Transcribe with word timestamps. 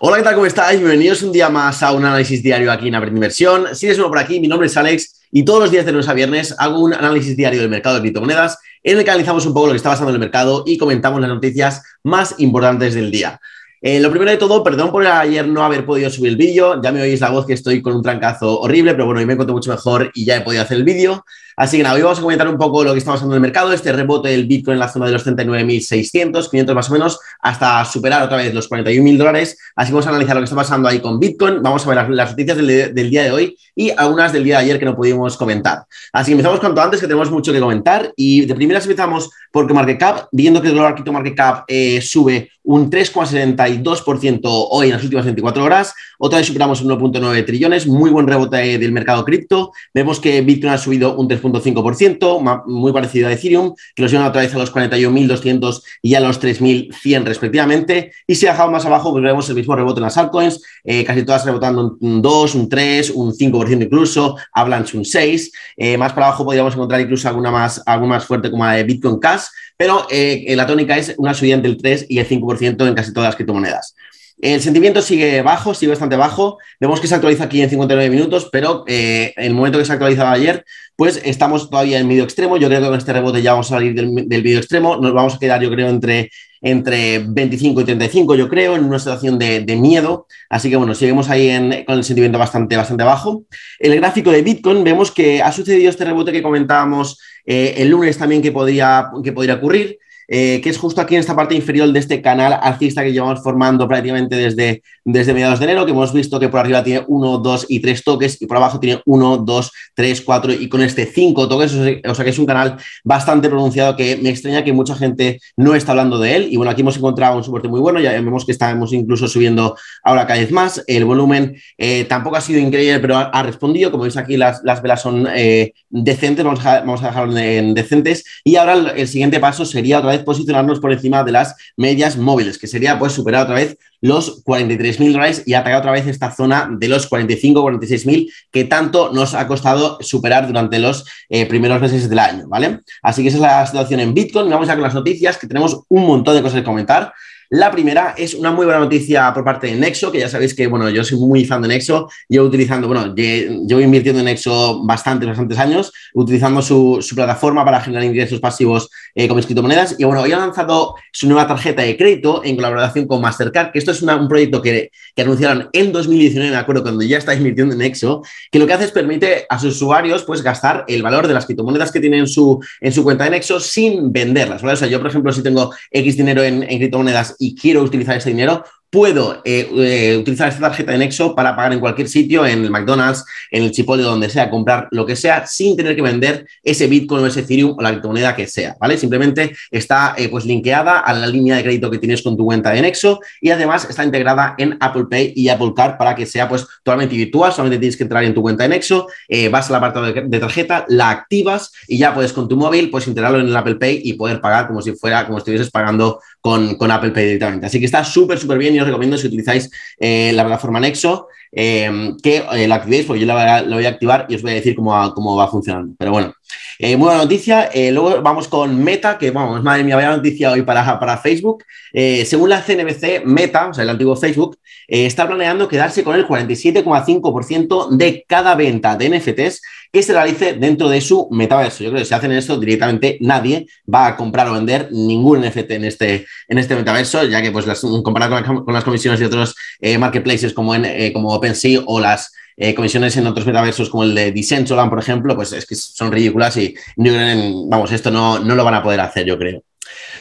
Hola, 0.00 0.18
¿qué 0.18 0.22
tal? 0.22 0.34
¿Cómo 0.34 0.46
estáis? 0.46 0.78
Bienvenidos 0.78 1.24
un 1.24 1.32
día 1.32 1.48
más 1.48 1.82
a 1.82 1.90
un 1.90 2.04
análisis 2.04 2.40
diario 2.40 2.70
aquí 2.70 2.86
en 2.86 2.94
Aprende 2.94 3.16
Inversión. 3.16 3.74
Si 3.74 3.86
eres 3.86 3.98
nuevo 3.98 4.12
por 4.12 4.20
aquí, 4.20 4.38
mi 4.38 4.46
nombre 4.46 4.68
es 4.68 4.76
Alex 4.76 5.22
y 5.32 5.44
todos 5.44 5.58
los 5.58 5.72
días 5.72 5.84
de 5.84 5.90
lunes 5.90 6.08
a 6.08 6.14
viernes 6.14 6.54
hago 6.56 6.78
un 6.78 6.94
análisis 6.94 7.36
diario 7.36 7.60
del 7.60 7.68
mercado 7.68 7.96
de 7.96 8.02
criptomonedas 8.02 8.58
en 8.84 8.96
el 8.96 9.02
que 9.02 9.10
analizamos 9.10 9.44
un 9.46 9.54
poco 9.54 9.66
lo 9.66 9.72
que 9.72 9.78
está 9.78 9.88
pasando 9.90 10.10
en 10.10 10.14
el 10.14 10.20
mercado 10.20 10.62
y 10.64 10.78
comentamos 10.78 11.20
las 11.20 11.28
noticias 11.28 11.82
más 12.04 12.36
importantes 12.38 12.94
del 12.94 13.10
día. 13.10 13.40
Eh, 13.80 14.00
lo 14.00 14.10
primero 14.10 14.30
de 14.30 14.36
todo, 14.36 14.64
perdón 14.64 14.90
por 14.90 15.06
ayer 15.06 15.46
no 15.46 15.62
haber 15.62 15.86
podido 15.86 16.10
subir 16.10 16.32
el 16.32 16.36
vídeo. 16.36 16.80
Ya 16.82 16.90
me 16.90 17.00
oís 17.00 17.20
la 17.20 17.30
voz 17.30 17.46
que 17.46 17.52
estoy 17.52 17.80
con 17.80 17.94
un 17.94 18.02
trancazo 18.02 18.60
horrible, 18.60 18.92
pero 18.92 19.06
bueno, 19.06 19.20
hoy 19.20 19.26
me 19.26 19.34
encuentro 19.34 19.54
mucho 19.54 19.70
mejor 19.70 20.10
y 20.14 20.24
ya 20.24 20.36
he 20.36 20.40
podido 20.40 20.62
hacer 20.62 20.78
el 20.78 20.84
vídeo. 20.84 21.24
Así 21.58 21.76
que 21.76 21.82
nada, 21.82 21.96
hoy 21.96 22.02
vamos 22.02 22.18
a 22.18 22.22
comentar 22.22 22.46
un 22.46 22.56
poco 22.56 22.84
lo 22.84 22.92
que 22.92 22.98
está 22.98 23.10
pasando 23.10 23.34
en 23.34 23.38
el 23.38 23.42
mercado, 23.42 23.72
este 23.72 23.90
rebote 23.90 24.28
del 24.28 24.46
Bitcoin 24.46 24.74
en 24.74 24.78
la 24.78 24.88
zona 24.88 25.06
de 25.06 25.12
los 25.12 25.26
39.600, 25.26 26.50
500 26.50 26.72
más 26.72 26.88
o 26.88 26.92
menos, 26.92 27.18
hasta 27.40 27.84
superar 27.84 28.22
otra 28.22 28.36
vez 28.36 28.54
los 28.54 28.70
41.000 28.70 29.16
dólares. 29.16 29.58
Así 29.74 29.88
que 29.88 29.94
vamos 29.94 30.06
a 30.06 30.10
analizar 30.10 30.36
lo 30.36 30.40
que 30.40 30.44
está 30.44 30.54
pasando 30.54 30.88
ahí 30.88 31.00
con 31.00 31.18
Bitcoin. 31.18 31.60
Vamos 31.60 31.84
a 31.84 31.88
ver 31.88 32.08
las, 32.10 32.30
noticias 32.30 32.56
del, 32.56 33.10
día 33.10 33.24
de 33.24 33.32
hoy 33.32 33.56
y 33.74 33.90
algunas 33.90 34.32
del 34.32 34.44
día 34.44 34.58
de 34.58 34.64
ayer 34.66 34.78
que 34.78 34.84
no 34.84 34.94
pudimos 34.94 35.36
comentar. 35.36 35.84
Así 36.12 36.30
que 36.30 36.32
empezamos 36.34 36.60
cuanto 36.60 36.80
antes, 36.80 37.00
que 37.00 37.08
tenemos 37.08 37.28
mucho 37.28 37.52
que 37.52 37.58
comentar. 37.58 38.12
Y 38.14 38.46
de 38.46 38.54
primeras 38.54 38.84
empezamos 38.84 39.28
por 39.50 39.72
Market 39.74 39.98
Cap, 39.98 40.28
viendo 40.30 40.62
que 40.62 40.68
el 40.68 40.94
cripto 40.94 41.12
Market 41.12 41.34
Cap 41.34 41.64
eh, 41.66 42.00
sube 42.00 42.50
un 42.68 42.90
3,72% 42.90 44.40
hoy 44.44 44.88
en 44.88 44.92
las 44.92 45.02
últimas 45.02 45.24
24 45.24 45.64
horas. 45.64 45.94
Otra 46.18 46.38
vez 46.38 46.46
superamos 46.46 46.84
1.9 46.84 47.46
trillones, 47.46 47.86
muy 47.86 48.10
buen 48.10 48.26
rebote 48.26 48.78
del 48.78 48.92
mercado 48.92 49.24
cripto. 49.24 49.72
Vemos 49.94 50.20
que 50.20 50.42
Bitcoin 50.42 50.74
ha 50.74 50.78
subido 50.78 51.16
un 51.16 51.26
3. 51.26 51.38
5%, 51.42 52.64
muy 52.66 52.92
parecido 52.92 53.28
a 53.28 53.32
Ethereum, 53.32 53.74
que 53.94 54.02
los 54.02 54.10
llevan 54.10 54.26
otra 54.28 54.42
vez 54.42 54.54
a 54.54 54.58
los 54.58 54.72
41.200 54.72 55.82
y 56.02 56.14
a 56.14 56.20
los 56.20 56.40
3.100 56.40 57.24
respectivamente. 57.24 58.12
Y 58.26 58.34
si 58.34 58.46
bajado 58.46 58.70
más 58.70 58.84
abajo, 58.84 59.12
pues 59.12 59.22
vemos 59.24 59.48
el 59.48 59.56
mismo 59.56 59.74
rebote 59.74 60.00
en 60.00 60.04
las 60.04 60.16
altcoins, 60.16 60.62
eh, 60.84 61.04
casi 61.04 61.22
todas 61.24 61.44
rebotando 61.44 61.96
un 62.00 62.22
2, 62.22 62.54
un 62.54 62.68
3, 62.68 63.10
un 63.10 63.32
5% 63.32 63.84
incluso, 63.84 64.36
Avalanche 64.52 64.96
un 64.96 65.04
6. 65.04 65.52
Eh, 65.76 65.96
más 65.96 66.12
para 66.12 66.26
abajo 66.26 66.44
podríamos 66.44 66.74
encontrar 66.74 67.00
incluso 67.00 67.28
alguna 67.28 67.50
más, 67.50 67.82
alguna 67.86 68.14
más 68.14 68.24
fuerte 68.24 68.50
como 68.50 68.64
la 68.64 68.72
de 68.72 68.84
Bitcoin 68.84 69.18
Cash, 69.18 69.44
pero 69.78 70.06
eh, 70.10 70.52
la 70.54 70.66
tónica 70.66 70.98
es 70.98 71.14
una 71.16 71.32
subida 71.32 71.54
entre 71.54 71.70
el 71.70 71.78
3 71.78 72.06
y 72.10 72.18
el 72.18 72.28
5% 72.28 72.86
en 72.86 72.94
casi 72.94 73.14
todas 73.14 73.28
las 73.28 73.36
criptomonedas. 73.36 73.94
El 74.40 74.60
sentimiento 74.60 75.00
sigue 75.02 75.40
bajo, 75.42 75.74
sigue 75.74 75.90
bastante 75.90 76.16
bajo. 76.16 76.58
Vemos 76.78 77.00
que 77.00 77.08
se 77.08 77.14
actualiza 77.14 77.44
aquí 77.44 77.62
en 77.62 77.70
59 77.70 78.10
minutos, 78.10 78.48
pero 78.52 78.84
en 78.86 79.32
el 79.36 79.54
momento 79.54 79.78
que 79.78 79.84
se 79.84 79.92
actualizaba 79.92 80.30
ayer, 80.30 80.64
pues 80.98 81.20
estamos 81.24 81.70
todavía 81.70 82.00
en 82.00 82.08
medio 82.08 82.24
extremo. 82.24 82.56
Yo 82.56 82.66
creo 82.66 82.80
que 82.80 82.86
con 82.88 82.98
este 82.98 83.12
rebote 83.12 83.40
ya 83.40 83.52
vamos 83.52 83.70
a 83.70 83.76
salir 83.76 83.94
del, 83.94 84.10
medio 84.10 84.58
extremo. 84.58 84.96
Nos 84.96 85.12
vamos 85.12 85.36
a 85.36 85.38
quedar, 85.38 85.62
yo 85.62 85.70
creo, 85.70 85.88
entre, 85.88 86.30
entre 86.60 87.20
25 87.20 87.80
y 87.80 87.84
35, 87.84 88.34
yo 88.34 88.48
creo, 88.48 88.74
en 88.74 88.84
una 88.84 88.98
situación 88.98 89.38
de, 89.38 89.76
miedo. 89.76 90.26
Así 90.50 90.70
que 90.70 90.76
bueno, 90.76 90.96
seguimos 90.96 91.30
ahí 91.30 91.84
con 91.84 91.98
el 91.98 92.04
sentimiento 92.04 92.36
bastante, 92.36 92.76
bastante 92.76 93.04
bajo. 93.04 93.44
El 93.78 93.94
gráfico 93.96 94.32
de 94.32 94.42
Bitcoin, 94.42 94.82
vemos 94.82 95.12
que 95.12 95.40
ha 95.40 95.52
sucedido 95.52 95.88
este 95.88 96.04
rebote 96.04 96.32
que 96.32 96.42
comentábamos 96.42 97.20
eh, 97.50 97.76
el 97.78 97.88
lunes 97.88 98.18
también 98.18 98.42
que 98.42 98.52
podría, 98.52 99.10
que 99.24 99.32
podría 99.32 99.54
ocurrir. 99.54 99.98
Eh, 100.30 100.60
que 100.62 100.68
es 100.68 100.76
justo 100.76 101.00
aquí 101.00 101.14
en 101.14 101.20
esta 101.20 101.34
parte 101.34 101.54
inferior 101.54 101.90
de 101.90 101.98
este 101.98 102.20
canal 102.20 102.58
alcista 102.60 103.02
que 103.02 103.12
llevamos 103.14 103.42
formando 103.42 103.88
prácticamente 103.88 104.36
desde, 104.36 104.82
desde 105.02 105.32
mediados 105.32 105.58
de 105.58 105.64
enero, 105.64 105.86
que 105.86 105.92
hemos 105.92 106.12
visto 106.12 106.38
que 106.38 106.50
por 106.50 106.60
arriba 106.60 106.84
tiene 106.84 107.02
1, 107.08 107.38
2 107.38 107.66
y 107.70 107.80
3 107.80 108.04
toques 108.04 108.42
y 108.42 108.46
por 108.46 108.58
abajo 108.58 108.78
tiene 108.78 109.00
1, 109.06 109.38
2, 109.38 109.72
3, 109.94 110.20
4 110.20 110.52
y 110.52 110.68
con 110.68 110.82
este 110.82 111.06
5 111.06 111.48
toques, 111.48 111.72
o 111.72 112.14
sea 112.14 112.24
que 112.24 112.30
es 112.30 112.38
un 112.38 112.44
canal 112.44 112.76
bastante 113.04 113.48
pronunciado 113.48 113.96
que 113.96 114.18
me 114.18 114.28
extraña 114.28 114.62
que 114.64 114.74
mucha 114.74 114.94
gente 114.94 115.40
no 115.56 115.74
está 115.74 115.92
hablando 115.92 116.18
de 116.18 116.36
él. 116.36 116.48
Y 116.50 116.56
bueno, 116.56 116.70
aquí 116.70 116.82
hemos 116.82 116.98
encontrado 116.98 117.38
un 117.38 117.42
soporte 117.42 117.68
muy 117.68 117.80
bueno, 117.80 117.98
ya 117.98 118.12
vemos 118.12 118.44
que 118.44 118.52
estamos 118.52 118.92
incluso 118.92 119.28
subiendo 119.28 119.76
ahora 120.02 120.26
cada 120.26 120.40
vez 120.40 120.52
más, 120.52 120.84
el 120.86 121.06
volumen 121.06 121.56
eh, 121.78 122.04
tampoco 122.04 122.36
ha 122.36 122.42
sido 122.42 122.60
increíble, 122.60 123.00
pero 123.00 123.16
ha, 123.16 123.42
respondido, 123.42 123.90
como 123.90 124.02
veis 124.02 124.18
aquí 124.18 124.36
las, 124.36 124.60
las 124.62 124.82
velas 124.82 125.00
son 125.00 125.26
eh, 125.34 125.72
decentes, 125.88 126.44
vamos 126.44 126.66
a, 126.66 126.80
vamos 126.80 127.02
a 127.02 127.06
dejarlo 127.06 127.38
en 127.38 127.72
decentes. 127.72 128.24
Y 128.44 128.56
ahora 128.56 128.74
el, 128.74 128.88
el 128.88 129.08
siguiente 129.08 129.40
paso 129.40 129.64
sería 129.64 130.00
otra 130.00 130.10
vez 130.10 130.17
posicionarnos 130.20 130.80
por 130.80 130.92
encima 130.92 131.24
de 131.24 131.32
las 131.32 131.54
medias 131.76 132.16
móviles, 132.16 132.58
que 132.58 132.66
sería 132.66 132.98
pues 132.98 133.12
superar 133.12 133.44
otra 133.44 133.56
vez 133.56 133.78
los 134.00 134.44
43.000 134.44 135.12
dólares 135.12 135.42
y 135.46 135.54
atacar 135.54 135.80
otra 135.80 135.92
vez 135.92 136.06
esta 136.06 136.30
zona 136.30 136.68
de 136.70 136.88
los 136.88 137.06
45, 137.06 137.62
46.000 137.62 138.32
que 138.50 138.64
tanto 138.64 139.12
nos 139.12 139.34
ha 139.34 139.46
costado 139.46 139.98
superar 140.00 140.46
durante 140.46 140.78
los 140.78 141.04
eh, 141.28 141.46
primeros 141.46 141.80
meses 141.80 142.08
del 142.08 142.18
año, 142.18 142.46
¿vale? 142.48 142.80
Así 143.02 143.22
que 143.22 143.28
esa 143.28 143.38
es 143.38 143.42
la 143.42 143.66
situación 143.66 144.00
en 144.00 144.14
Bitcoin. 144.14 144.50
Vamos 144.50 144.68
ya 144.68 144.74
con 144.74 144.82
las 144.82 144.94
noticias, 144.94 145.36
que 145.36 145.46
tenemos 145.46 145.80
un 145.88 146.06
montón 146.06 146.36
de 146.36 146.42
cosas 146.42 146.60
que 146.60 146.64
comentar. 146.64 147.12
La 147.50 147.70
primera 147.70 148.14
es 148.18 148.34
una 148.34 148.50
muy 148.50 148.66
buena 148.66 148.80
noticia 148.80 149.32
por 149.32 149.42
parte 149.42 149.68
de 149.68 149.74
Nexo, 149.74 150.12
que 150.12 150.18
ya 150.18 150.28
sabéis 150.28 150.52
que, 150.54 150.66
bueno, 150.66 150.90
yo 150.90 151.02
soy 151.02 151.18
muy 151.18 151.46
fan 151.46 151.62
de 151.62 151.68
Nexo, 151.68 152.10
llevo 152.28 152.46
utilizando, 152.46 152.88
bueno, 152.88 153.14
llevo 153.14 153.80
invirtiendo 153.80 154.18
en 154.18 154.26
Nexo 154.26 154.84
bastantes, 154.84 155.26
bastantes 155.26 155.58
años, 155.58 155.90
utilizando 156.12 156.60
su, 156.60 157.02
plataforma 157.14 157.64
para 157.64 157.80
generar 157.80 158.04
ingresos 158.04 158.38
pasivos 158.38 158.90
eh, 159.14 159.26
con 159.26 159.38
mis 159.38 159.46
criptomonedas. 159.46 159.96
Y 159.98 160.04
bueno, 160.04 160.20
hoy 160.20 160.32
ha 160.32 160.36
lanzado 160.36 160.94
su 161.10 161.26
nueva 161.26 161.46
tarjeta 161.46 161.80
de 161.80 161.96
crédito 161.96 162.42
en 162.44 162.54
colaboración 162.54 163.06
con 163.06 163.22
Mastercard, 163.22 163.72
que 163.72 163.78
esto 163.78 163.92
es 163.92 164.02
un 164.02 164.28
proyecto 164.28 164.60
que, 164.60 164.90
que, 165.16 165.22
anunciaron 165.22 165.70
en 165.72 165.90
2019, 165.90 166.50
me 166.50 166.56
acuerdo, 166.58 166.82
cuando 166.82 167.02
ya 167.02 167.16
está 167.16 167.34
invirtiendo 167.34 167.72
en 167.72 167.78
Nexo, 167.78 168.22
que 168.52 168.58
lo 168.58 168.66
que 168.66 168.74
hace 168.74 168.84
es 168.84 168.92
permite 168.92 169.46
a 169.48 169.58
sus 169.58 169.76
usuarios 169.76 170.22
pues 170.24 170.42
gastar 170.42 170.84
el 170.86 171.02
valor 171.02 171.26
de 171.26 171.32
las 171.32 171.46
criptomonedas 171.46 171.92
que 171.92 172.00
tienen 172.00 172.20
en 172.20 172.26
su, 172.26 172.62
en 172.82 172.92
su 172.92 173.02
cuenta 173.02 173.24
de 173.24 173.30
Nexo 173.30 173.58
sin 173.58 174.12
venderlas. 174.12 174.62
O 174.62 174.76
sea, 174.76 174.86
yo, 174.86 174.98
por 174.98 175.08
ejemplo, 175.08 175.32
si 175.32 175.42
tengo 175.42 175.72
X 175.90 176.14
dinero 176.18 176.42
en, 176.42 176.62
en 176.62 176.76
criptomonedas 176.76 177.37
y 177.38 177.54
quiero 177.54 177.82
utilizar 177.82 178.16
ese 178.16 178.30
dinero, 178.30 178.64
puedo 178.90 179.42
eh, 179.44 179.68
eh, 179.76 180.16
utilizar 180.16 180.48
esta 180.48 180.60
tarjeta 180.60 180.92
de 180.92 180.98
Nexo 180.98 181.34
para 181.34 181.54
pagar 181.54 181.72
en 181.72 181.80
cualquier 181.80 182.08
sitio, 182.08 182.46
en 182.46 182.64
el 182.64 182.70
McDonald's, 182.70 183.24
en 183.50 183.64
el 183.64 183.70
Chipotle, 183.70 184.04
donde 184.04 184.30
sea, 184.30 184.48
comprar 184.48 184.88
lo 184.90 185.04
que 185.04 185.14
sea, 185.14 185.46
sin 185.46 185.76
tener 185.76 185.94
que 185.94 186.02
vender 186.02 186.46
ese 186.62 186.86
Bitcoin 186.86 187.24
o 187.24 187.26
ese 187.26 187.40
Ethereum 187.40 187.74
o 187.76 187.82
la 187.82 187.90
criptomoneda 187.90 188.34
que 188.34 188.46
sea, 188.46 188.76
¿vale? 188.80 188.96
Simplemente 188.96 189.54
está 189.70 190.14
eh, 190.16 190.28
pues 190.28 190.44
linkeada 190.46 191.00
a 191.00 191.12
la 191.12 191.26
línea 191.26 191.56
de 191.56 191.62
crédito 191.62 191.90
que 191.90 191.98
tienes 191.98 192.22
con 192.22 192.36
tu 192.36 192.44
cuenta 192.44 192.70
de 192.70 192.80
Nexo 192.80 193.20
y 193.40 193.50
además 193.50 193.86
está 193.88 194.04
integrada 194.04 194.54
en 194.56 194.76
Apple 194.80 195.04
Pay 195.10 195.34
y 195.36 195.48
Apple 195.48 195.72
Card 195.76 195.98
para 195.98 196.14
que 196.14 196.24
sea 196.24 196.48
pues 196.48 196.66
totalmente 196.82 197.14
virtual, 197.14 197.52
solamente 197.52 197.78
tienes 197.78 197.96
que 197.96 198.04
entrar 198.04 198.24
en 198.24 198.34
tu 198.34 198.40
cuenta 198.40 198.62
de 198.62 198.70
Nexo, 198.70 199.06
vas 199.50 199.68
al 199.68 199.76
apartado 199.76 200.06
de, 200.12 200.38
tarjeta, 200.38 200.86
la 200.88 201.10
activas 201.10 201.72
y 201.86 201.98
ya 201.98 202.14
puedes 202.14 202.32
con 202.32 202.48
tu 202.48 202.56
móvil 202.56 202.90
pues 202.90 203.06
integrarlo 203.06 203.40
en 203.40 203.48
el 203.48 203.56
Apple 203.56 203.76
Pay 203.76 204.02
y 204.04 204.14
poder 204.14 204.40
pagar 204.40 204.66
como 204.66 204.80
si 204.80 204.92
fuera, 204.92 205.26
como 205.26 205.38
estuvieses 205.38 205.70
pagando 205.70 206.20
con, 206.40 206.76
con 206.76 206.90
Apple 206.90 207.10
Pay 207.10 207.24
directamente. 207.24 207.66
Así 207.66 207.78
que 207.78 207.86
está 207.86 208.04
súper, 208.04 208.38
súper 208.38 208.58
bien 208.58 208.77
os 208.80 208.86
recomiendo 208.86 209.18
si 209.18 209.26
utilizáis 209.26 209.70
eh, 209.98 210.32
la 210.34 210.44
plataforma 210.44 210.80
Nexo 210.80 211.28
eh, 211.52 212.12
que 212.22 212.44
eh, 212.52 212.68
la 212.68 212.76
activéis, 212.76 213.06
porque 213.06 213.20
yo 213.20 213.26
la, 213.26 213.62
voy 213.62 213.86
a 213.86 213.88
activar 213.88 214.26
y 214.28 214.34
os 214.34 214.42
voy 214.42 214.52
a 214.52 214.54
decir 214.54 214.74
cómo 214.74 214.92
va, 214.92 215.14
cómo 215.14 215.36
va 215.36 215.48
funcionando. 215.48 215.94
Pero 215.98 216.10
bueno, 216.10 216.34
muy 216.80 216.94
buena 216.94 217.18
noticia. 217.18 217.70
luego 217.92 218.22
vamos 218.22 218.48
con 218.48 218.82
Meta, 218.82 219.18
que 219.18 219.30
vamos, 219.30 219.62
madre 219.62 219.84
mía, 219.84 219.96
vaya 219.96 220.16
noticia 220.16 220.52
hoy 220.52 220.62
para, 220.62 220.98
para 220.98 221.18
Facebook. 221.18 221.64
según 221.92 222.50
la 222.50 222.62
CNBC, 222.62 223.24
Meta, 223.24 223.68
o 223.68 223.74
sea, 223.74 223.84
el 223.84 223.90
antiguo 223.90 224.16
Facebook, 224.16 224.58
está 224.86 225.26
planeando 225.26 225.68
quedarse 225.68 226.04
con 226.04 226.14
el 226.14 226.26
47,5% 226.26 227.90
de 227.90 228.24
cada 228.26 228.54
venta 228.54 228.96
de 228.96 229.10
NFTs 229.10 229.60
que 229.92 230.02
se 230.02 230.12
realice 230.12 230.54
dentro 230.54 230.88
de 230.88 231.00
su 231.00 231.28
metaverso. 231.30 231.82
Yo 231.82 231.90
creo 231.90 232.00
que 232.00 232.06
si 232.06 232.14
hacen 232.14 232.32
esto 232.32 232.58
directamente 232.58 233.18
nadie 233.20 233.66
va 233.92 234.06
a 234.06 234.16
comprar 234.16 234.48
o 234.48 234.52
vender 234.52 234.88
ningún 234.92 235.40
NFT 235.40 235.70
en 235.72 235.84
este, 235.84 236.26
en 236.48 236.58
este 236.58 236.76
metaverso, 236.76 237.24
ya 237.24 237.40
que 237.40 237.50
pues 237.50 237.66
comparado 238.02 238.64
con, 238.64 238.74
las 238.74 238.84
comisiones 238.84 239.20
de 239.20 239.26
otros 239.26 239.54
eh, 239.80 239.96
marketplaces 239.98 240.52
como, 240.52 240.74
en, 240.74 240.84
eh, 240.84 241.12
como 241.12 241.37
OpenSea 241.38 241.80
o 241.86 242.00
las 242.00 242.32
eh, 242.56 242.74
comisiones 242.74 243.16
en 243.16 243.26
otros 243.26 243.46
metaversos 243.46 243.88
como 243.88 244.02
el 244.02 244.14
de 244.14 244.32
Decentraland, 244.32 244.90
por 244.90 244.98
ejemplo, 244.98 245.36
pues 245.36 245.52
es 245.52 245.64
que 245.64 245.74
son 245.76 246.10
ridículas 246.10 246.56
y 246.56 246.74
vamos, 246.96 247.92
esto 247.92 248.10
no, 248.10 248.40
no 248.40 248.54
lo 248.54 248.64
van 248.64 248.74
a 248.74 248.82
poder 248.82 249.00
hacer, 249.00 249.24
yo 249.24 249.38
creo. 249.38 249.62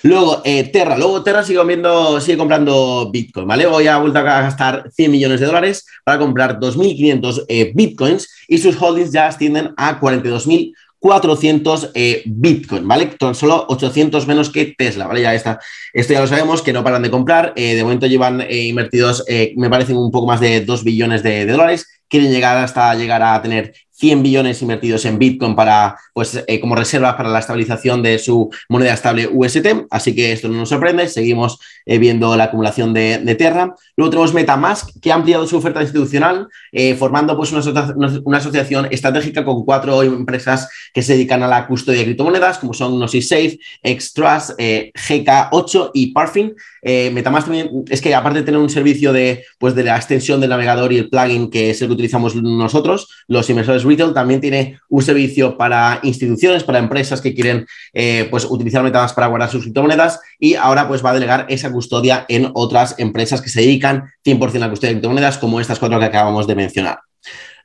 Luego, 0.03 0.41
eh, 0.45 0.66
Terra. 0.66 0.97
Luego, 0.97 1.23
Terra 1.23 1.44
sigue, 1.44 1.63
viendo, 1.66 2.22
sigue 2.22 2.38
comprando 2.38 3.09
Bitcoin, 3.11 3.47
¿vale? 3.47 3.66
Hoy 3.66 3.88
ha 3.88 3.97
vuelto 3.97 4.19
a 4.19 4.23
gastar 4.23 4.89
100 4.94 5.11
millones 5.11 5.39
de 5.39 5.45
dólares 5.45 5.86
para 6.03 6.19
comprar 6.19 6.59
2.500 6.59 7.45
eh, 7.47 7.71
Bitcoins 7.74 8.30
y 8.47 8.57
sus 8.59 8.80
holdings 8.80 9.12
ya 9.12 9.27
ascienden 9.27 9.74
a 9.75 10.00
42.400 10.99 11.91
eh, 11.94 12.23
Bitcoin, 12.25 12.88
¿vale? 12.88 13.07
Tan 13.19 13.35
solo 13.35 13.65
800 13.69 14.27
menos 14.27 14.49
que 14.49 14.73
Tesla, 14.77 15.07
¿vale? 15.07 15.21
Ya 15.21 15.33
está. 15.33 15.59
Esto 15.94 16.13
ya 16.13 16.21
lo 16.21 16.27
sabemos, 16.27 16.61
que 16.61 16.73
no 16.73 16.83
paran 16.83 17.03
de 17.03 17.11
comprar. 17.11 17.53
de 17.55 17.83
momento 17.83 18.07
llevan 18.07 18.45
invertidos, 18.49 19.23
me 19.55 19.69
parecen 19.69 19.97
un 19.97 20.11
poco 20.11 20.27
más 20.27 20.39
de 20.39 20.61
2 20.61 20.83
billones 20.83 21.23
de, 21.23 21.45
dólares 21.45 21.88
quieren 22.09 22.31
llegar 22.31 22.57
hasta 22.57 22.94
llegar 22.95 23.21
a 23.21 23.41
tener 23.41 23.73
100 23.91 24.21
billones 24.21 24.61
invertidos 24.61 25.05
en 25.05 25.17
Bitcoin 25.17 25.55
para, 25.55 25.97
pues, 26.13 26.44
eh, 26.45 26.59
como 26.59 26.75
reserva 26.75 27.17
para 27.17 27.29
la 27.29 27.39
estabilización 27.39 28.03
de 28.03 28.19
su 28.19 28.51
moneda 28.69 28.94
estable 28.94 29.27
UST. 29.27 29.88
Así 29.89 30.13
que 30.13 30.31
esto 30.31 30.47
no 30.47 30.57
nos 30.57 30.69
sorprende. 30.69 31.07
Seguimos 31.07 31.59
eh, 31.83 31.97
viendo 31.97 32.38
la 32.38 32.45
acumulación 32.45 32.94
de, 32.94 33.17
de, 33.17 33.35
Terra. 33.35 33.73
Luego 33.95 34.11
tenemos 34.11 34.35
MetaMask, 34.35 34.99
que 35.01 35.11
ha 35.11 35.15
ampliado 35.15 35.47
su 35.47 35.57
oferta 35.57 35.81
institucional, 35.81 36.47
eh, 36.71 36.94
formando 36.94 37.35
pues, 37.35 37.51
una, 37.51 37.95
una, 38.23 38.38
asociación 38.38 38.88
estratégica 38.91 39.44
con 39.44 39.65
cuatro 39.65 40.03
empresas 40.03 40.69
que 40.97 41.03
se 41.03 41.13
dedican 41.13 41.44
a 41.44 41.47
la 41.47 41.67
custodia 41.67 41.99
de 41.99 42.05
criptomonedas, 42.05 42.57
como 42.57 42.73
son 42.73 42.97
Gnosis 42.97 43.27
Safe, 43.27 43.59
Xtrust, 43.83 44.57
GK8 44.57 45.91
y 45.94 46.07
Parfin. 46.07 46.55
MetaMask 46.81 47.45
también 47.45 47.69
es 47.88 48.01
que, 48.01 48.15
aparte 48.15 48.39
de 48.39 48.45
tener 48.45 48.59
un 48.59 48.67
servicio 48.67 49.13
de, 49.13 49.45
pues, 49.59 49.75
de 49.75 49.83
la 49.83 49.95
extensión 49.95 50.41
del 50.41 50.49
navegador 50.49 50.91
y 50.91 50.97
el 50.97 51.07
plugin, 51.07 51.51
que 51.51 51.69
es 51.69 51.79
el 51.83 51.89
que 51.89 51.94
utilizamos 51.94 52.33
nosotros, 52.35 53.09
los 53.27 53.47
inversores 53.47 53.83
retail, 53.83 54.11
también 54.11 54.41
tiene 54.41 54.79
un 54.89 55.03
servicio 55.03 55.55
para 55.55 55.99
instituciones, 56.01 56.63
para 56.63 56.79
empresas 56.79 57.21
que 57.21 57.35
quieren 57.35 57.67
eh, 57.94 58.27
pues, 58.31 58.45
utilizar 58.49 58.81
MetaMask 58.81 59.13
para 59.13 59.27
guardar 59.27 59.51
sus 59.51 59.61
criptomonedas 59.61 60.19
y 60.39 60.55
ahora 60.55 60.88
pues, 60.88 61.05
va 61.05 61.11
a 61.11 61.13
delegar 61.13 61.45
esa 61.49 61.71
custodia 61.71 62.25
en 62.27 62.49
otras 62.55 62.95
empresas 62.97 63.39
que 63.44 63.49
se 63.49 63.61
dedican 63.61 64.05
100% 64.25 64.55
a 64.55 64.59
la 64.61 64.69
custodia 64.71 64.89
de 64.89 64.95
criptomonedas, 64.95 65.38
como 65.38 65.59
estas 65.59 65.77
cuatro 65.77 65.99
que 65.99 66.05
acabamos 66.05 66.47
de 66.47 66.55
mencionar. 66.55 67.06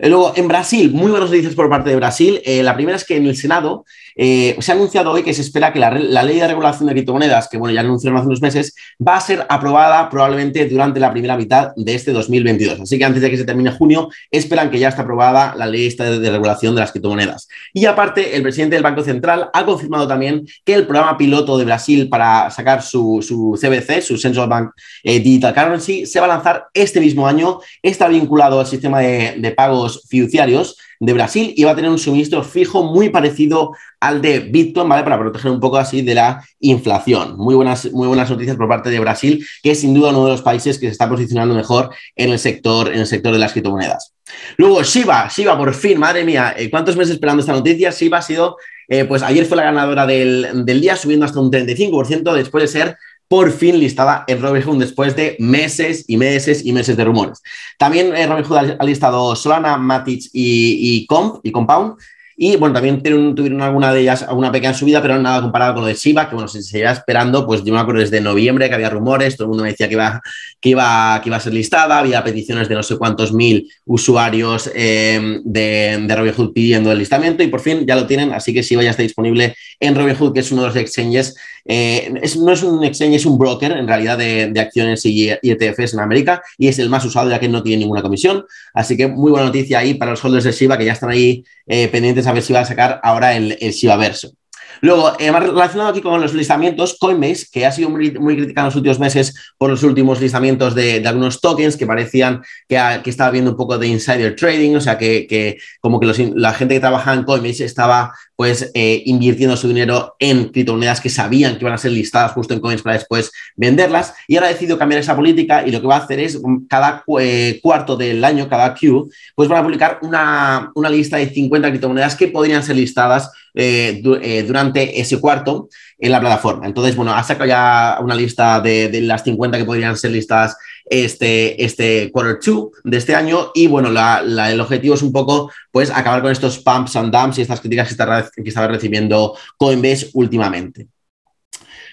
Eh, 0.02 0.08
luego, 0.08 0.32
en 0.34 0.48
Brasil, 0.48 0.90
muy 0.92 1.12
buenos 1.12 1.30
noticias 1.30 1.54
por 1.54 1.70
parte 1.70 1.90
de 1.90 1.94
Brasil. 1.94 2.42
Eh, 2.44 2.64
la 2.64 2.74
primera 2.74 2.96
es 2.96 3.04
que 3.04 3.16
en 3.16 3.24
el 3.24 3.36
Senado 3.36 3.84
eh, 4.16 4.56
se 4.58 4.72
ha 4.72 4.74
anunciado 4.74 5.10
hoy 5.10 5.22
que 5.22 5.34
se 5.34 5.42
espera 5.42 5.72
que 5.72 5.78
la, 5.78 5.90
ley 5.90 6.40
de 6.40 6.48
regulación 6.48 6.86
de 6.86 6.92
criptomonedas, 6.92 7.48
que 7.48 7.58
bueno, 7.58 7.74
ya 7.74 7.80
anunciaron 7.80 8.18
hace 8.18 8.26
unos 8.26 8.42
meses, 8.42 8.74
va 9.06 9.16
a 9.16 9.20
ser 9.20 9.46
aprobada 9.48 10.08
probablemente 10.10 10.66
durante 10.68 11.00
la 11.00 11.10
primera 11.10 11.36
mitad 11.36 11.72
de 11.76 11.94
este 11.94 12.12
2022. 12.12 12.80
Así 12.80 12.98
que 12.98 13.04
antes 13.04 13.22
de 13.22 13.30
que 13.30 13.36
se 13.36 13.44
termine 13.44 13.70
junio, 13.70 14.08
esperan 14.30 14.70
que 14.70 14.78
ya 14.78 14.88
está 14.88 15.02
aprobada 15.02 15.54
la 15.56 15.66
ley 15.66 15.88
de, 15.88 16.30
regulación 16.30 16.74
de 16.74 16.80
las 16.80 16.92
criptomonedas. 16.92 17.48
Y 17.72 17.86
aparte, 17.86 18.36
el 18.36 18.42
presidente 18.42 18.76
del 18.76 18.82
Banco 18.82 19.02
Central 19.02 19.50
ha 19.52 19.64
confirmado 19.64 20.06
también 20.06 20.46
que 20.64 20.74
el 20.74 20.86
programa 20.86 21.16
piloto 21.16 21.58
de 21.58 21.64
Brasil 21.64 22.08
para 22.08 22.50
sacar 22.50 22.82
su, 22.82 23.20
CBC, 23.60 24.02
su 24.02 24.16
Central 24.18 24.48
Bank 24.48 24.70
eh, 25.02 25.20
Digital 25.20 25.54
Currency, 25.54 26.06
se 26.06 26.20
va 26.20 26.26
a 26.26 26.28
lanzar 26.28 26.66
este 26.74 27.00
mismo 27.00 27.26
año. 27.26 27.60
Está 27.82 28.08
vinculado 28.08 28.60
al 28.60 28.66
sistema 28.66 29.00
de 29.00 29.54
pagos 29.56 30.02
fiduciarios 30.08 30.76
de 31.02 31.12
Brasil 31.12 31.52
y 31.56 31.64
va 31.64 31.72
a 31.72 31.74
tener 31.74 31.90
un 31.90 31.98
suministro 31.98 32.44
fijo 32.44 32.84
muy 32.84 33.08
parecido 33.08 33.72
al 33.98 34.22
de 34.22 34.38
Bitcoin, 34.38 34.88
¿vale? 34.88 35.02
Para 35.02 35.18
proteger 35.18 35.50
un 35.50 35.58
poco 35.58 35.76
así 35.76 36.00
de 36.00 36.14
la 36.14 36.44
inflación. 36.60 37.36
Muy 37.36 37.56
buenas, 37.56 37.90
muy 37.90 38.06
buenas 38.06 38.30
noticias 38.30 38.56
por 38.56 38.68
parte 38.68 38.88
de 38.88 39.00
Brasil, 39.00 39.44
que 39.64 39.72
es 39.72 39.80
sin 39.80 39.94
duda 39.94 40.10
uno 40.10 40.26
de 40.26 40.30
los 40.30 40.42
países 40.42 40.78
que 40.78 40.86
se 40.86 40.92
está 40.92 41.08
posicionando 41.08 41.56
mejor 41.56 41.90
en 42.14 42.30
el 42.30 42.38
sector, 42.38 42.92
en 42.92 43.00
el 43.00 43.06
sector 43.08 43.32
de 43.32 43.40
las 43.40 43.50
criptomonedas. 43.50 44.14
Luego, 44.56 44.80
Shiba, 44.84 45.28
Shiba, 45.28 45.58
por 45.58 45.74
fin, 45.74 45.98
madre 45.98 46.22
mía, 46.22 46.54
eh, 46.56 46.70
¿cuántos 46.70 46.96
meses 46.96 47.14
esperando 47.14 47.40
esta 47.40 47.52
noticia? 47.52 47.90
Shiba 47.90 48.18
ha 48.18 48.22
sido, 48.22 48.56
eh, 48.86 49.04
pues 49.04 49.24
ayer 49.24 49.44
fue 49.46 49.56
la 49.56 49.64
ganadora 49.64 50.06
del, 50.06 50.64
del 50.64 50.80
día, 50.80 50.94
subiendo 50.94 51.26
hasta 51.26 51.40
un 51.40 51.50
35% 51.50 52.32
después 52.32 52.62
de 52.62 52.68
ser 52.68 52.96
por 53.32 53.50
fin 53.50 53.80
listada 53.80 54.24
en 54.26 54.42
Robinhood 54.42 54.78
después 54.78 55.16
de 55.16 55.36
meses 55.38 56.04
y 56.06 56.18
meses 56.18 56.66
y 56.66 56.74
meses 56.74 56.98
de 56.98 57.04
rumores. 57.06 57.40
También 57.78 58.14
eh, 58.14 58.26
Robinhood 58.26 58.76
ha 58.78 58.84
listado 58.84 59.34
Solana, 59.34 59.78
Matic 59.78 60.24
y, 60.34 60.98
y 60.98 61.06
Comp 61.06 61.40
y 61.42 61.50
Compound 61.50 61.94
y 62.36 62.56
bueno, 62.56 62.74
también 62.74 63.02
tuvieron, 63.02 63.60
alguna 63.62 63.92
de 63.92 64.00
ellas 64.00 64.22
alguna 64.22 64.50
pequeña 64.50 64.74
subida, 64.74 65.02
pero 65.02 65.16
nada 65.16 65.42
comparado 65.42 65.74
con 65.74 65.82
lo 65.82 65.86
de 65.86 65.94
Shiba, 65.94 66.28
que 66.28 66.34
bueno, 66.34 66.48
se 66.48 66.62
seguía 66.62 66.90
esperando, 66.90 67.46
pues 67.46 67.62
yo 67.62 67.72
me 67.72 67.78
acuerdo 67.78 68.00
desde 68.00 68.20
noviembre 68.20 68.68
que 68.68 68.74
había 68.74 68.90
rumores, 68.90 69.36
todo 69.36 69.44
el 69.44 69.48
mundo 69.50 69.62
me 69.64 69.70
decía 69.70 69.86
que 69.86 69.94
iba, 69.94 70.20
que 70.60 70.70
iba, 70.70 71.20
que 71.22 71.28
iba 71.28 71.36
a 71.36 71.40
ser 71.40 71.52
listada, 71.52 71.98
había 71.98 72.24
peticiones 72.24 72.68
de 72.68 72.74
no 72.74 72.82
sé 72.82 72.96
cuántos 72.96 73.32
mil 73.32 73.70
usuarios 73.84 74.70
eh, 74.74 75.40
de 75.44 76.14
Robinhood 76.16 76.52
pidiendo 76.52 76.90
el 76.90 76.98
listamiento 76.98 77.42
y 77.42 77.48
por 77.48 77.60
fin 77.60 77.86
ya 77.86 77.96
lo 77.96 78.06
tienen, 78.06 78.32
así 78.32 78.54
que 78.54 78.62
Shiba 78.62 78.82
ya 78.82 78.90
está 78.90 79.02
disponible 79.02 79.54
en 79.78 79.94
Robinhood, 79.94 80.32
que 80.32 80.40
es 80.40 80.50
uno 80.50 80.62
de 80.62 80.68
los 80.68 80.76
exchanges, 80.76 81.36
eh, 81.64 82.12
no 82.38 82.52
es 82.52 82.62
un 82.62 82.84
exchange, 82.84 83.16
es 83.16 83.26
un 83.26 83.38
broker 83.38 83.72
en 83.72 83.86
realidad 83.86 84.18
de, 84.18 84.48
de 84.48 84.60
acciones 84.60 85.04
y, 85.06 85.30
ETFs 85.30 85.94
en 85.94 86.00
América 86.00 86.42
y 86.58 86.68
es 86.68 86.78
el 86.78 86.88
más 86.88 87.04
usado 87.04 87.30
ya 87.30 87.38
que 87.38 87.48
no 87.48 87.62
tiene 87.62 87.80
ninguna 87.80 88.02
comisión, 88.02 88.44
así 88.74 88.96
que 88.96 89.06
muy 89.06 89.30
buena 89.30 89.46
noticia 89.46 89.78
ahí 89.78 89.94
para 89.94 90.12
los 90.12 90.24
holders 90.24 90.44
de 90.44 90.52
Shiba 90.52 90.76
que 90.78 90.84
ya 90.84 90.92
están 90.92 91.10
ahí 91.10 91.44
eh, 91.66 91.88
pendientes 91.88 92.26
a 92.26 92.32
ver 92.32 92.42
si 92.42 92.52
va 92.52 92.60
a 92.60 92.64
sacar 92.64 93.00
ahora 93.02 93.36
el, 93.36 93.56
el 93.60 93.72
Shiba 93.72 93.96
Verso. 93.96 94.32
Luego, 94.80 95.12
eh, 95.18 95.30
relacionado 95.30 95.90
aquí 95.90 96.00
con 96.00 96.20
los 96.20 96.34
listamientos, 96.34 96.96
Coinbase, 96.98 97.46
que 97.52 97.66
ha 97.66 97.72
sido 97.72 97.90
muy, 97.90 98.10
muy 98.12 98.36
criticado 98.36 98.66
en 98.66 98.68
los 98.68 98.76
últimos 98.76 98.98
meses 98.98 99.34
por 99.58 99.70
los 99.70 99.82
últimos 99.82 100.20
listamientos 100.20 100.74
de, 100.74 101.02
algunos 101.06 101.40
tokens 101.40 101.76
que 101.76 101.86
parecían 101.86 102.42
que, 102.68 102.78
que, 103.02 103.10
estaba 103.10 103.30
viendo 103.30 103.52
un 103.52 103.56
poco 103.56 103.78
de 103.78 103.86
insider 103.86 104.34
trading, 104.36 104.76
o 104.76 104.80
sea, 104.80 104.98
que, 104.98 105.26
que 105.26 105.58
como 105.80 106.00
que 106.00 106.06
la 106.34 106.54
gente 106.54 106.74
que 106.74 106.80
trabaja 106.80 107.12
en 107.14 107.24
Coinbase 107.24 107.64
estaba 107.64 108.12
pues 108.42 108.72
eh, 108.74 109.02
invirtiendo 109.06 109.56
su 109.56 109.68
dinero 109.68 110.16
en 110.18 110.48
criptomonedas 110.48 111.00
que 111.00 111.08
sabían 111.08 111.54
que 111.54 111.60
iban 111.60 111.74
a 111.74 111.78
ser 111.78 111.92
listadas 111.92 112.32
justo 112.32 112.54
en 112.54 112.60
Coinbase 112.60 112.82
para 112.82 112.96
después 112.96 113.30
venderlas. 113.54 114.14
Y 114.26 114.36
ahora 114.36 114.48
ha 114.48 114.52
decidido 114.52 114.78
cambiar 114.78 115.00
esa 115.00 115.14
política 115.14 115.64
y 115.64 115.70
lo 115.70 115.80
que 115.80 115.86
va 115.86 115.96
a 115.96 116.04
hacer 116.04 116.18
es 116.18 116.40
mm, 116.42 116.66
cada 116.68 117.04
eh, 117.20 117.60
cuarto 117.62 117.96
del 117.96 118.24
año, 118.24 118.48
cada 118.48 118.74
Q, 118.74 119.08
pues 119.36 119.48
van 119.48 119.60
a 119.60 119.62
publicar 119.62 119.98
una, 120.02 120.72
una 120.74 120.90
lista 120.90 121.18
de 121.18 121.28
50 121.28 121.68
criptomonedas 121.68 122.16
que 122.16 122.28
podrían 122.28 122.62
ser 122.64 122.74
listadas 122.74 123.30
eh, 123.54 124.02
eh, 124.22 124.42
durante 124.44 125.00
ese 125.00 125.20
cuarto 125.20 125.68
en 125.98 126.10
la 126.10 126.20
plataforma. 126.20 126.66
Entonces, 126.66 126.96
bueno, 126.96 127.12
ha 127.12 127.22
sacado 127.22 127.48
ya 127.48 127.98
una 128.00 128.14
lista 128.14 128.60
de, 128.60 129.00
las 129.02 129.24
50 129.24 129.58
que 129.58 129.64
podrían 129.64 129.96
ser 129.96 130.12
listadas 130.12 130.56
este, 130.86 131.62
este 131.62 132.10
quarter 132.10 132.38
two 132.40 132.72
de 132.82 132.96
este 132.96 133.14
año 133.14 133.50
y 133.54 133.66
bueno, 133.66 133.88
el 133.88 134.60
objetivo 134.60 134.94
es 134.94 135.02
un 135.02 135.12
poco 135.12 135.50
pues 135.70 135.90
acabar 135.90 136.22
con 136.22 136.32
estos 136.32 136.58
pumps 136.58 136.96
and 136.96 137.14
dumps 137.14 137.38
y 137.38 137.42
estas 137.42 137.60
críticas 137.60 137.88
que, 137.88 137.92
está, 137.92 138.30
que 138.34 138.48
estaba 138.48 138.68
recibiendo 138.68 139.36
Coinbase 139.58 140.10
últimamente. 140.14 140.88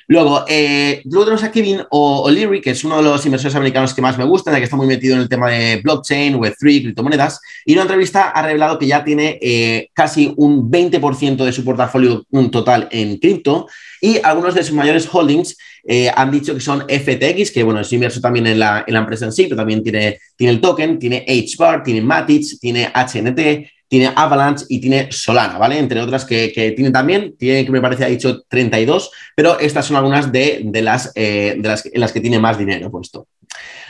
Luego, 0.10 0.44
eh, 0.48 1.04
a 1.44 1.52
Kevin 1.52 1.82
O'Leary, 1.92 2.62
que 2.62 2.72
es 2.72 2.84
uno 2.84 2.98
de 2.98 3.04
los 3.04 3.24
inversores 3.28 3.54
americanos 3.54 3.94
que 3.94 4.02
más 4.02 4.18
me 4.18 4.24
gustan, 4.24 4.56
que 4.56 4.64
está 4.64 4.76
muy 4.76 4.88
metido 4.88 5.14
en 5.14 5.22
el 5.22 5.30
tema 5.30 5.52
de 5.52 5.82
blockchain, 5.84 6.34
Web3, 6.34 6.82
criptomonedas, 6.82 7.40
y 7.64 7.74
en 7.74 7.78
una 7.78 7.84
entrevista 7.84 8.30
ha 8.30 8.42
revelado 8.42 8.80
que 8.80 8.88
ya 8.88 9.04
tiene 9.04 9.38
eh, 9.40 9.90
casi 9.94 10.34
un 10.36 10.72
20% 10.72 11.46
de 11.46 11.54
su 11.54 11.64
portafolio 11.64 12.26
total 12.52 12.88
en 12.90 13.20
cripto, 13.20 13.68
y 14.02 14.18
algunos 14.24 14.56
de 14.56 14.64
sus 14.64 14.74
mayores 14.74 15.08
holdings 15.12 15.56
eh, 15.84 16.10
han 16.16 16.32
dicho 16.32 16.56
que 16.56 16.60
son 16.60 16.86
FTX, 16.90 17.52
que 17.52 17.62
bueno, 17.62 17.82
es 17.82 17.94
inverso 17.94 18.20
también 18.20 18.48
en 18.48 18.58
la, 18.58 18.84
en 18.88 18.96
la 18.96 19.02
empresa 19.02 19.26
en 19.26 19.32
sí, 19.32 19.44
pero 19.44 19.58
también 19.58 19.84
tiene, 19.84 20.18
tiene 20.36 20.54
el 20.54 20.60
token, 20.60 20.98
tiene 20.98 21.24
HBAR, 21.28 21.84
tiene 21.84 22.02
Matic, 22.02 22.60
tiene 22.60 22.92
HNT, 22.96 23.70
tiene 23.89 24.13
Avalanche 24.15 24.65
y 24.69 24.80
tiene 24.80 25.12
Solana, 25.12 25.57
¿vale? 25.57 25.77
Entre 25.80 26.00
otras 26.00 26.24
que, 26.24 26.74
tiene 26.75 26.91
también, 26.91 27.36
tiene 27.38 27.65
que 27.65 27.71
me 27.71 27.81
parece 27.81 28.06
ha 28.06 28.07
dicho 28.07 28.44
32, 28.47 29.12
pero 29.36 29.59
estas 29.59 29.88
son 29.88 29.97
algunas 29.97 30.31
de, 30.31 30.69
las, 30.81 31.12
eh, 31.15 31.56
de 31.57 31.68
las 31.68 31.86
en 31.86 32.00
las 32.00 32.13
que 32.13 32.21
tiene 32.21 32.39
más 32.39 32.57
dinero 32.57 32.89
puesto. 32.91 33.27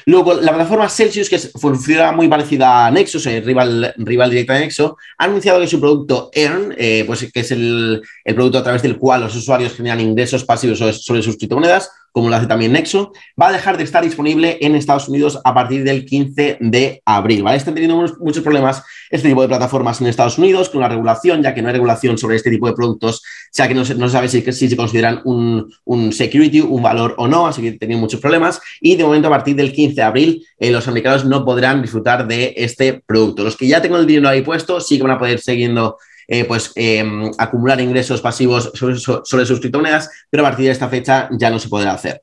Luego, 0.05 0.33
la 0.35 0.53
plataforma 0.53 0.89
Celsius, 0.89 1.29
que 1.29 1.37
funciona 1.37 2.11
muy 2.11 2.27
parecida 2.27 2.87
a 2.87 2.91
Nexus, 2.91 3.25
el 3.27 3.43
rival, 3.43 3.93
rival 3.97 4.29
directo 4.31 4.53
de 4.53 4.61
Nexo, 4.61 4.97
ha 5.17 5.25
anunciado 5.25 5.59
que 5.59 5.67
su 5.67 5.79
producto 5.79 6.31
Earn, 6.33 6.73
eh, 6.77 7.03
pues, 7.05 7.29
que 7.31 7.41
es 7.41 7.51
el, 7.51 8.01
el, 8.23 8.35
producto 8.35 8.57
a 8.57 8.63
través 8.63 8.81
del 8.81 8.97
cual 8.97 9.21
los 9.21 9.35
usuarios 9.35 9.75
generan 9.75 9.99
ingresos 9.99 10.45
pasivos 10.45 10.79
sobre 10.79 11.21
sus 11.21 11.37
criptomonedas, 11.37 11.91
como 12.19 12.29
lo 12.29 12.35
hace 12.35 12.47
también 12.47 12.73
Nexo, 12.73 13.13
va 13.41 13.47
a 13.47 13.51
dejar 13.53 13.77
de 13.77 13.85
estar 13.85 14.03
disponible 14.03 14.57
en 14.59 14.75
Estados 14.75 15.07
Unidos 15.07 15.39
a 15.43 15.53
partir 15.53 15.85
del 15.85 16.05
15 16.05 16.57
de 16.59 17.01
abril. 17.05 17.43
¿vale? 17.43 17.57
Están 17.57 17.73
teniendo 17.73 17.95
muchos 18.19 18.43
problemas 18.43 18.83
este 19.09 19.29
tipo 19.29 19.41
de 19.41 19.47
plataformas 19.47 20.01
en 20.01 20.07
Estados 20.07 20.37
Unidos 20.37 20.69
con 20.69 20.81
la 20.81 20.89
regulación, 20.89 21.41
ya 21.41 21.53
que 21.53 21.61
no 21.61 21.69
hay 21.69 21.73
regulación 21.73 22.17
sobre 22.17 22.35
este 22.35 22.49
tipo 22.49 22.67
de 22.67 22.73
productos, 22.73 23.23
ya 23.53 23.69
que 23.69 23.73
no 23.73 23.85
se, 23.85 23.95
no 23.95 24.09
sabe 24.09 24.27
si, 24.27 24.41
si, 24.51 24.67
se 24.67 24.75
consideran 24.75 25.21
un, 25.23 25.73
un, 25.85 26.11
security, 26.11 26.59
un 26.59 26.83
valor 26.83 27.15
o 27.17 27.27
no, 27.27 27.47
así 27.47 27.61
que 27.61 27.71
tienen 27.71 27.99
muchos 27.99 28.19
problemas. 28.19 28.61
Y 28.81 28.97
de 28.97 29.05
momento, 29.05 29.29
a 29.29 29.31
partir 29.31 29.55
del 29.55 29.71
15 29.71 29.95
de 29.95 30.03
abril, 30.03 30.45
eh, 30.59 30.71
los 30.71 30.87
americanos 30.89 31.23
no 31.23 31.45
podrán 31.45 31.81
disfrutar 31.81 32.27
de 32.27 32.53
este 32.57 33.01
producto. 33.05 33.45
Los 33.45 33.55
que 33.55 33.65
ya 33.67 33.81
tengan 33.81 34.01
el 34.01 34.07
dinero 34.07 34.27
ahí 34.27 34.41
puesto, 34.41 34.81
sí 34.81 34.97
que 34.97 35.03
van 35.03 35.13
a 35.13 35.17
poder 35.17 35.39
siguiendo 35.39 35.97
eh, 36.31 36.45
pues, 36.45 36.71
em, 36.75 37.31
acumular 37.39 37.81
ingresos 37.81 38.21
pasivos 38.21 38.71
sobre, 38.75 39.45
sus 39.45 39.59
criptomonedas, 39.59 40.11
pero 40.29 40.45
a 40.45 40.49
partir 40.49 40.67
de 40.67 40.71
esta 40.71 40.87
fecha 40.87 41.27
ya 41.31 41.49
no 41.49 41.57
se 41.57 41.69
podrá 41.69 41.93
hacer. 41.93 42.21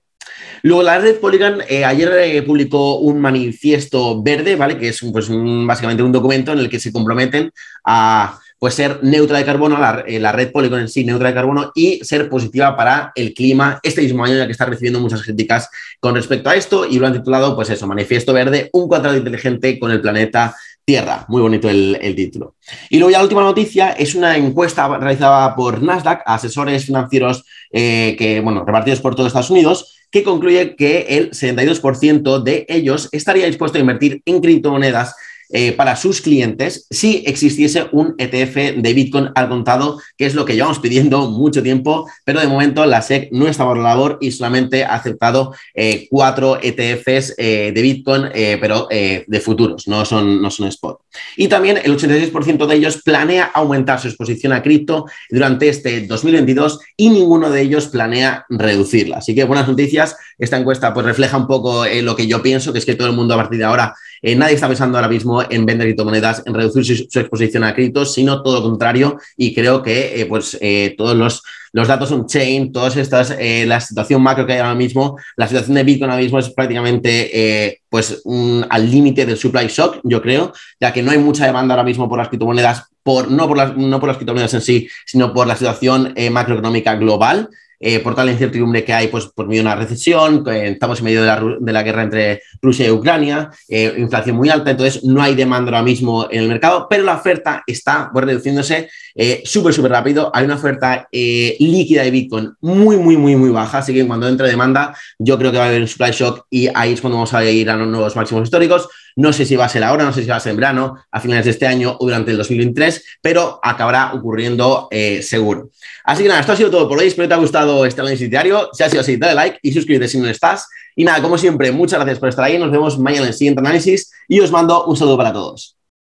Luego, 0.63 0.85
la 0.85 0.99
red 0.99 1.17
Polygon 1.17 1.61
eh, 1.69 1.85
ayer 1.85 2.13
eh, 2.13 2.43
publicó 2.43 3.01
un 3.01 3.21
manifiesto 3.21 4.23
verde, 4.23 4.55
¿vale? 4.55 4.79
Que 4.79 4.89
es 4.89 5.01
pues, 5.13 5.29
básicamente 5.29 6.05
un 6.05 6.13
documento 6.13 6.53
en 6.53 6.61
el 6.61 6.71
que 6.71 6.79
se 6.79 6.93
comprometen 6.93 7.51
a 7.85 8.39
pues, 8.61 8.75
ser 8.75 9.01
neutra 9.03 9.39
de 9.39 9.45
carbono, 9.45 9.77
la, 9.77 10.05
la, 10.07 10.33
red 10.33 10.53
Polygon 10.53 10.81
en 10.81 10.89
sí 10.89 11.05
neutra 11.05 11.29
de 11.29 11.35
carbono 11.35 11.73
y 11.75 11.99
ser 12.05 12.29
positiva 12.29 12.77
para 12.77 13.11
el 13.17 13.35
clima 13.35 13.81
este 13.83 14.03
mismo 14.03 14.25
año, 14.25 14.37
ya 14.37 14.47
que 14.47 14.53
está 14.53 14.67
recibiendo 14.67 15.01
muchas 15.01 15.23
críticas 15.23 15.69
con 15.99 16.15
respecto 16.15 16.49
a 16.49 16.55
esto 16.55 16.87
y 16.87 17.01
lo 17.01 17.09
han 17.09 17.13
titulado, 17.13 17.57
pues 17.57 17.71
eso, 17.71 17.89
Manifiesto 17.89 18.33
Verde, 18.33 18.71
un 18.73 18.89
contrato 18.89 19.17
inteligente 19.17 19.81
con 19.81 19.91
el 19.91 20.01
planeta 20.01 20.55
Tierra. 20.87 21.25
Muy 21.26 21.43
bonito 21.43 21.69
el, 21.69 22.14
título. 22.14 22.55
Y 22.88 22.99
luego 22.99 23.11
ya 23.11 23.19
la 23.19 23.25
última 23.25 23.43
noticia 23.43 23.90
es 23.90 24.14
una 24.14 24.37
encuesta 24.37 24.87
realizada 24.99 25.57
por 25.57 25.83
Nasdaq, 25.83 26.23
asesores 26.25 26.87
financieros 26.87 27.45
eh, 27.73 28.14
que, 28.16 28.38
bueno, 28.38 28.64
repartidos 28.64 29.00
por 29.00 29.16
todo 29.16 29.26
Estados 29.26 29.50
Unidos, 29.50 29.99
que 30.12 30.23
concluye 30.23 30.76
que 30.76 31.07
el 31.09 31.33
72% 31.33 32.40
de 32.40 32.66
ellos 32.69 33.09
estaría 33.11 33.47
dispuesto 33.47 33.78
a 33.78 33.81
invertir 33.81 34.23
en 34.25 34.40
criptomonedas 34.40 35.16
eh, 35.50 35.73
para 35.73 35.97
sus 35.97 36.21
clientes 36.21 36.87
si 36.91 37.23
existiese 37.26 37.87
un 37.93 38.15
ETF 38.19 38.76
de 38.76 38.95
Bitcoin 38.95 39.31
al 39.35 39.49
contado, 39.49 40.00
que 40.17 40.26
es 40.26 40.35
lo 40.35 40.45
que 40.45 40.55
llevamos 40.55 40.79
pidiendo 40.79 41.31
mucho 41.31 41.62
tiempo, 41.62 42.09
pero 42.25 42.41
de 42.41 42.47
momento 42.47 42.85
la 42.87 43.03
SEC 43.03 43.29
no 43.33 43.47
está 43.47 43.65
por 43.65 43.76
la 43.76 43.91
labor 43.91 44.19
y 44.21 44.33
solamente 44.33 44.85
ha 44.85 44.95
aceptado 44.95 45.55
eh, 45.75 46.07
cuatro 46.11 46.59
ETFs 46.61 47.35
eh, 47.38 47.73
de 47.75 47.83
Bitcoin, 47.83 48.25
pero 48.61 48.88
de 48.91 49.41
futuros, 49.41 49.88
no 49.88 50.05
son, 50.05 50.41
no 50.41 50.50
son 50.50 50.69
spot. 50.69 51.00
Y 51.37 51.49
también 51.49 51.79
el 51.83 51.97
86% 51.97 52.67
de 52.67 52.75
ellos 52.75 53.03
planea 53.03 53.45
aumentar 53.45 54.00
su 54.00 54.09
exposición 54.09 54.53
a 54.53 54.62
cripto 54.62 55.07
durante 55.31 55.69
este 55.69 56.07
2022 56.07 56.81
y 56.97 57.11
ninguno 57.11 57.50
de 57.50 57.62
ellos 57.62 57.87
planea 57.88 58.45
reducirla. 58.49 59.19
Así 59.19 59.35
que 59.35 59.45
buenas 59.45 59.69
noticias. 59.69 60.17
Esta 60.38 60.57
encuesta 60.57 60.93
pues 60.93 61.07
refleja 61.07 61.37
un 61.37 61.47
poco 61.47 61.85
lo 62.03 62.17
que 62.17 62.26
yo 62.26 62.43
pienso, 62.43 62.73
que 62.73 62.79
es 62.79 62.87
que 62.87 62.95
todo 62.95 63.09
el 63.09 63.15
mundo 63.15 63.35
a 63.35 63.38
partir 63.38 63.59
de 63.59 63.65
ahora, 63.65 63.95
nadie 64.35 64.54
está 64.54 64.66
pensando 64.66 64.99
ahora 64.99 65.09
mismo 65.09 65.40
en 65.49 65.64
vender 65.64 65.87
criptomonedas, 65.87 66.42
en 66.47 66.54
reducir 66.54 67.09
su, 67.09 67.21
exposición 67.21 67.62
a 67.62 67.75
criptos, 67.75 68.12
sino 68.12 68.42
todo 68.42 68.61
lo 68.61 68.62
contrario. 68.62 69.18
Y 69.37 69.54
creo 69.54 69.83
que 69.83 70.21
eh, 70.21 70.26
pues, 70.26 70.59
eh, 70.61 70.95
todos 70.99 71.16
los, 71.16 71.42
los 71.73 71.87
datos 71.87 72.11
on-chain, 72.11 72.73
todas 72.73 72.97
estas, 72.97 73.37
eh, 73.38 73.64
la 73.66 73.80
situación 73.80 74.21
macro 74.21 74.45
que 74.45 74.54
hay 74.54 74.59
ahora 74.59 74.75
mismo, 74.75 75.16
la 75.37 75.47
situación 75.47 75.76
de 75.76 75.85
Bitcoin 75.85 76.11
ahora 76.11 76.23
mismo 76.23 76.40
es 76.40 76.50
prácticamente 76.50 77.80
pues, 77.88 78.23
al 78.68 78.90
límite 78.90 79.26
del 79.26 79.37
supply 79.37 79.68
shock, 79.68 80.00
yo 80.02 80.21
creo, 80.21 80.52
ya 80.80 80.92
que 80.92 81.02
no 81.02 81.12
hay 81.12 81.18
mucha 81.18 81.47
demanda 81.47 81.75
ahora 81.75 81.85
mismo 81.85 82.09
por 82.09 82.18
las 82.18 82.28
criptomonedas, 82.28 82.85
por, 83.04 83.30
no, 83.30 83.47
por 83.47 83.56
las, 83.56 83.76
no 83.76 84.00
por 84.00 84.09
las 84.09 84.16
criptomonedas 84.16 84.54
en 84.54 84.61
sí, 84.61 84.88
sino 85.04 85.33
por 85.33 85.47
la 85.47 85.54
situación 85.54 86.14
macroeconómica 86.33 86.97
global. 86.97 87.49
Eh, 87.78 88.00
por 88.00 88.14
tal 88.14 88.30
incertidumbre 88.30 88.85
que 88.85 88.92
hay 88.92 89.09
pues, 89.09 89.26
por 89.26 89.47
medio 89.47 89.62
de 89.62 89.68
una 89.68 89.76
recesión, 89.76 90.45
estamos 90.49 90.99
en 90.99 91.04
medio 91.04 91.21
de 91.21 91.26
la, 91.26 91.42
de 91.61 91.73
la 91.73 91.83
guerra 91.83 92.02
entre 92.04 92.42
Rusia 92.62 92.87
y 92.87 92.90
Ucrania, 92.90 93.50
eh, 93.68 93.95
inflación 93.99 94.37
muy 94.37 94.49
alta, 94.49 94.71
entonces 94.71 95.04
no 95.04 95.23
hay 95.23 95.35
demanda 95.35 95.71
ahora 95.71 95.83
mismo 95.83 96.26
en 96.30 96.42
el 96.42 96.49
mercado, 96.49 96.87
pero 96.88 97.04
la 97.04 97.16
oferta 97.16 97.62
está 97.66 98.11
pues, 98.12 98.25
reduciéndose 98.25 98.88
eh, 99.14 99.42
súper, 99.45 99.75
súper 99.75 99.90
rápido. 99.90 100.30
Hay 100.35 100.45
una 100.45 100.54
oferta 100.54 101.09
líquida 101.12 102.02
de 102.02 102.11
Bitcoin 102.11 102.52
muy, 102.61 102.97
muy, 102.97 103.16
muy, 103.16 103.37
muy 103.37 103.50
baja, 103.50 103.78
así 103.78 103.92
que 103.92 104.06
cuando 104.06 104.28
entre 104.28 104.49
demanda 104.49 104.97
yo 105.18 105.38
creo 105.38 105.52
que 105.52 105.59
va 105.59 105.64
a 105.64 105.68
haber 105.68 105.83
un 105.83 105.88
supply 105.88 106.11
shock 106.12 106.47
y 106.50 106.68
ahí 106.75 106.95
es 106.95 107.00
cuando 107.00 107.16
vamos 107.16 107.35
a 107.35 107.45
ir 107.45 107.68
a 107.68 107.76
los 107.76 107.88
nuevos 107.88 108.16
máximos 108.16 108.45
históricos. 108.45 108.88
No 109.16 109.32
sé 109.32 109.46
si 109.46 109.56
va 109.56 109.64
a 109.64 109.68
ser 109.68 109.82
ahora, 109.82 110.04
no 110.04 110.12
sé 110.12 110.23
si 110.23 110.28
va 110.28 110.37
a 110.37 110.40
ser 110.40 110.50
en 110.50 110.56
verano, 110.56 110.99
a 111.11 111.20
finales 111.20 111.46
de 111.46 111.50
este 111.52 111.66
año 111.66 111.96
o 111.99 112.04
durante 112.04 112.30
el 112.30 112.37
2023, 112.37 113.02
pero 113.23 113.58
acabará 113.62 114.12
ocurriendo 114.12 114.88
eh, 114.90 115.23
seguro. 115.23 115.70
Así 116.04 116.23
que 116.23 116.28
nada, 116.28 116.40
esto 116.40 116.52
ha 116.52 116.56
sido 116.56 116.70
todo 116.70 116.87
por 116.88 116.99
hoy. 116.99 117.06
Espero 117.06 117.25
que 117.25 117.28
te 117.28 117.35
haya 117.35 117.40
gustado 117.40 117.87
este 117.87 118.02
análisis 118.02 118.28
diario. 118.28 118.68
Si 118.73 118.82
ha 118.82 118.90
sido 118.90 119.00
así, 119.00 119.16
dale 119.16 119.35
like 119.35 119.58
y 119.62 119.73
suscríbete 119.73 120.06
si 120.06 120.18
no 120.18 120.28
estás. 120.28 120.68
Y 120.94 121.04
nada, 121.04 121.23
como 121.23 121.38
siempre, 121.38 121.73
muchas 121.73 121.99
gracias 121.99 122.18
por 122.18 122.28
estar 122.28 122.44
ahí. 122.44 122.58
Nos 122.58 122.70
vemos 122.70 122.99
mañana 122.99 123.23
en 123.23 123.28
el 123.28 123.35
siguiente 123.35 123.61
análisis 123.61 124.12
y 124.28 124.40
os 124.40 124.50
mando 124.50 124.85
un 124.85 124.96
saludo 124.96 125.16
para 125.16 125.32
todos. 125.32 125.76